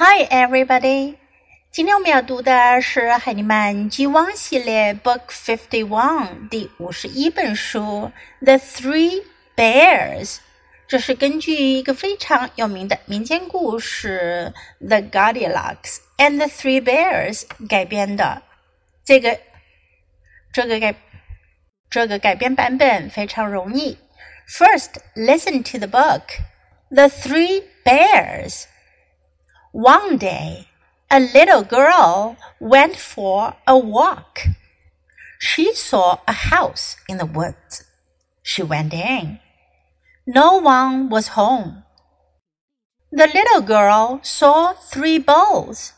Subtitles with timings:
[0.00, 1.16] Hi, everybody！
[1.72, 8.12] 今天我们要读的是海尼曼 G1 系列 Book Fifty One 第五十一本书
[8.44, 9.24] 《The Three
[9.56, 10.34] Bears》。
[10.86, 14.52] 这是根据一个非常有名的民间故事
[14.86, 18.40] 《The Goldilocks and the Three Bears》改编的。
[19.04, 19.36] 这个
[20.52, 20.94] 这个改
[21.90, 23.98] 这个改编版本非常容易。
[24.48, 26.22] First, listen to the book,
[26.90, 28.68] The Three Bears.
[29.78, 30.66] One day,
[31.08, 34.40] a little girl went for a walk.
[35.38, 37.84] She saw a house in the woods.
[38.42, 39.38] She went in.
[40.26, 41.84] No one was home.
[43.12, 45.92] The little girl saw three bowls.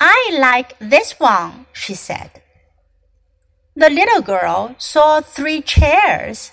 [0.00, 2.40] I like this one, she said.
[3.76, 6.52] The little girl saw three chairs.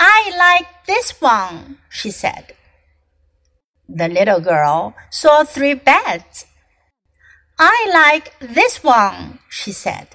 [0.00, 2.54] I like this one, she said.
[3.88, 6.46] The little girl saw three beds.
[7.58, 10.08] I like this one, she said.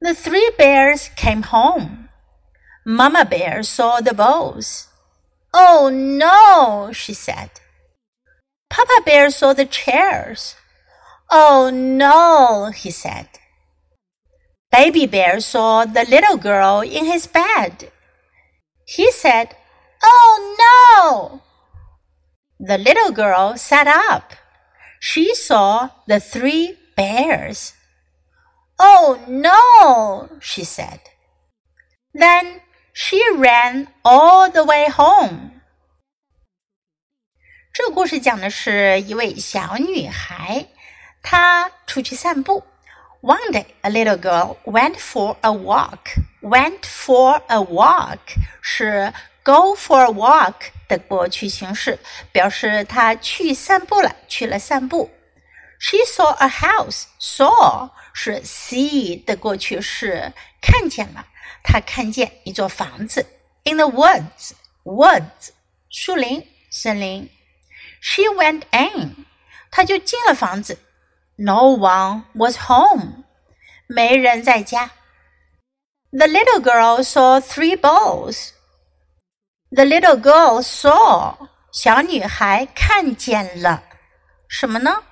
[0.00, 2.08] The three bears came home.
[2.84, 4.88] Mamma Bear saw the bowls.
[5.52, 7.50] Oh no, she said.
[8.68, 10.56] Papa Bear saw the chairs.
[11.30, 13.28] Oh no, he said.
[14.70, 17.90] Baby Bear saw the little girl in his bed.
[18.86, 19.56] He said,
[20.02, 21.42] Oh no!
[22.63, 24.33] The little girl sat up.
[24.99, 27.73] She saw the three bears.
[28.77, 30.99] Oh no, she said.
[32.13, 32.61] Then
[32.93, 35.51] she ran all the way home.
[37.71, 40.65] 这个故事讲的是一位小女孩，
[41.21, 42.65] 她出去散步。
[43.21, 46.17] One day, a little girl went for a walk.
[46.41, 48.19] Went for a walk
[48.61, 49.13] 是
[49.43, 51.98] go for a walk 的过去形式，
[52.32, 55.10] 表示他去散步了，去了散步。
[55.78, 57.04] She saw a house.
[57.20, 60.32] Saw 是 see 的过去式，
[60.62, 61.26] 看见了，
[61.62, 63.26] 她看见一座房子。
[63.64, 64.52] In the woods,
[64.84, 65.50] woods
[65.90, 67.28] 树林、森林。
[68.00, 69.26] She went in.
[69.70, 70.78] 她就进了房子。
[71.36, 73.24] No one was home.
[73.86, 74.92] 没人在家。
[76.10, 78.50] The little girl saw three balls.
[79.73, 83.83] The little girl saw 小女孩看见了
[84.47, 85.03] 什么呢？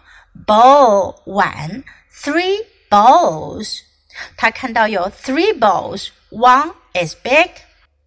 [0.48, 3.82] Bowl 碗，three bowls。
[4.36, 6.08] 她看到有 three bowls.
[6.32, 7.52] One is big.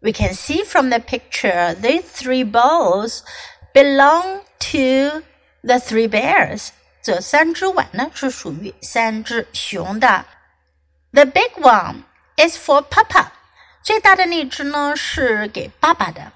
[0.00, 3.20] We can see from the picture these three bowls
[3.72, 5.22] belong to
[5.62, 6.70] the three bears.
[7.00, 10.24] 这三只碗呢是属于三只熊的。
[11.12, 12.02] The big one
[12.36, 13.28] is for Papa.
[13.84, 16.32] 最大的那只呢是给爸爸的。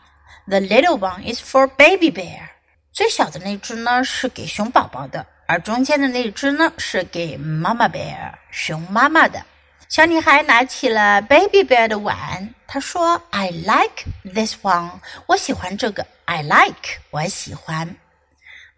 [0.48, 2.50] The little one is for baby bear。
[2.92, 9.44] 最小的那只呢是给熊宝宝的，而中间的那只呢是给妈妈 bear 熊妈妈的。
[9.88, 15.00] 小女孩拿起了 baby bear 的碗，她说：“I like this one。
[15.26, 16.06] 我喜欢这个。
[16.24, 17.96] I like，我喜欢。”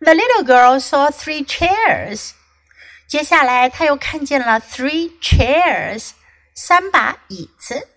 [0.01, 2.33] The little girl saw three chairs。
[3.07, 6.11] 接下来，她又看见了 three chairs，
[6.55, 7.89] 三把椅子。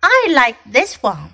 [0.00, 1.28] I like this one。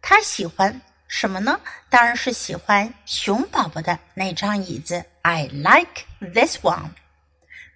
[0.00, 1.59] 她喜欢 什么呢？
[1.89, 5.05] 当然是喜欢熊宝宝的那张椅子。
[5.21, 6.91] I like this one.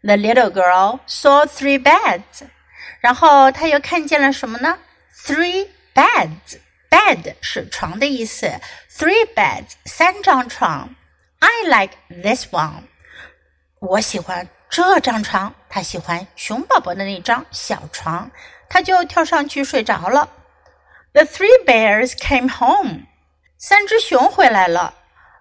[0.02, 2.48] The little girl saw three beds.
[3.02, 4.80] 然后她又看见了什么呢
[5.26, 6.60] ？Three beds.
[6.90, 8.52] Bed 是床的意思。
[8.92, 10.96] Three beds，三张床。
[11.40, 12.84] I like this one.
[13.80, 15.54] 我喜欢这张床。
[15.70, 18.32] 她喜欢熊宝宝的那张小床，
[18.68, 20.30] 她就跳上去睡着了。
[21.14, 23.06] The three bears came home.
[23.62, 24.94] 三只熊回来了。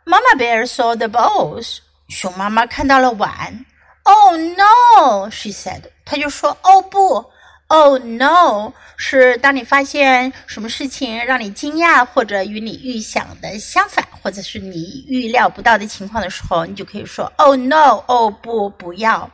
[0.04, 1.78] Mama bear saw the bowls.
[2.08, 3.64] 熊妈妈看到了碗。
[4.02, 5.82] Oh no, she said.
[6.04, 7.30] 她就说：“哦不
[7.68, 19.30] ，Oh no，是当你发现什么事情让你惊讶，或者与你预想的相反，或者是你预料不到的情况的时候，你就可以说：Oh no，哦不，不要。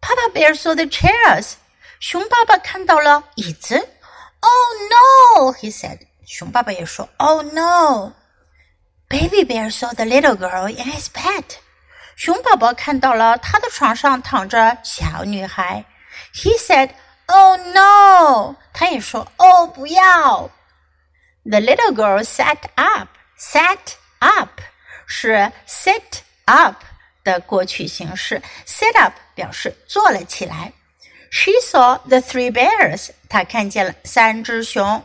[0.00, 1.52] ”Papa bear saw the chairs.
[2.00, 3.76] 熊爸爸看到了椅子。
[4.40, 5.98] Oh no, he said.
[6.25, 8.13] 熊爸爸也说：“Oh no!
[9.07, 11.43] Baby bear saw the little girl in his bed.”
[12.15, 15.85] 熊宝宝看到了他的床上躺着小女孩。
[16.33, 16.91] He said,
[17.27, 20.49] "Oh no!" 他也说：“哦，不要。”
[21.49, 23.07] The little girl sat up.
[23.39, 24.61] Sat up
[25.07, 26.83] 是 sit up
[27.23, 28.41] 的过去形式。
[28.67, 30.73] Sit up 表示坐了起来。
[31.31, 33.11] She saw the three bears.
[33.29, 35.03] 她看见了三只熊。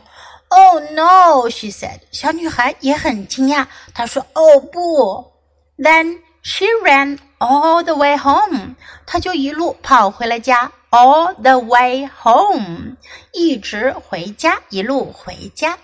[0.49, 1.99] Oh no, she said.
[2.11, 5.31] 小女孩也很惊讶，她说：“哦不。”
[5.77, 8.75] Then she ran all the way home.
[9.05, 10.71] 她就一路跑回了家。
[10.91, 12.95] All the way home，
[13.33, 15.77] 一直回家，一路回家。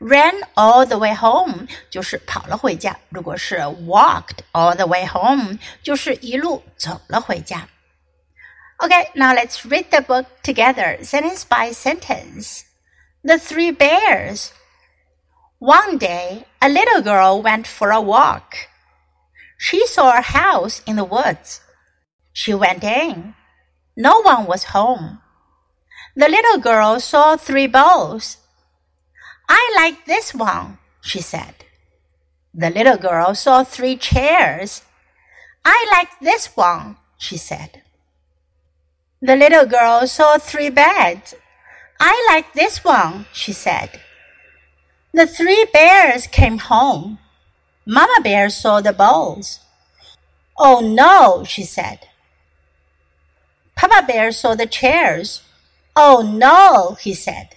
[0.00, 2.98] Ran all the way home 就是跑了回家。
[3.08, 7.68] 如果是 walked all the way home，就是一路走了回家。
[8.78, 12.62] Okay, now let's read the book together, sentence by sentence.
[13.25, 14.51] The Three Bears.
[15.57, 18.67] One day, a little girl went for a walk.
[19.57, 21.61] She saw a house in the woods.
[22.33, 23.33] She went in.
[23.95, 25.21] No one was home.
[26.17, 28.39] The little girl saw three bowls.
[29.47, 31.55] I like this one, she said.
[32.53, 34.81] The little girl saw three chairs.
[35.63, 37.83] I like this one, she said.
[39.21, 41.35] The little girl saw three beds.
[42.05, 44.01] I like this one, she said.
[45.13, 47.17] The three bears came home.
[47.85, 49.61] Mama Bear saw the bowls.
[50.57, 51.99] Oh no, she said.
[53.77, 55.43] Papa Bear saw the chairs.
[55.95, 57.55] Oh no, he said.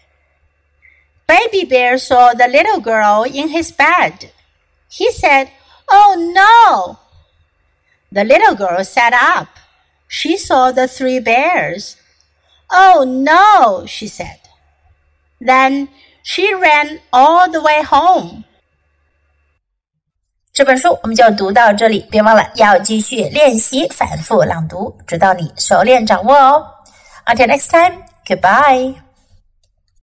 [1.26, 4.30] Baby Bear saw the little girl in his bed.
[4.88, 5.50] He said,
[5.88, 7.00] Oh no!
[8.12, 9.48] The little girl sat up.
[10.06, 11.96] She saw the three bears.
[12.67, 14.39] Oh no, she said.
[15.39, 15.89] Then
[16.23, 18.43] she ran all the way home.
[20.53, 26.67] 这本书我们就读到这里，别忘了要继续练习反复朗读，直到你熟练掌握哦。
[27.25, 28.95] Until next time, goodbye.